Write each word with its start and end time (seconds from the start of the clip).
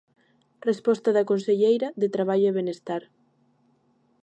Resposta 0.69 1.09
da 1.17 1.27
conselleira 1.31 1.87
de 2.01 2.07
Traballo 2.15 2.47
e 2.51 2.55
Benestar. 2.57 3.03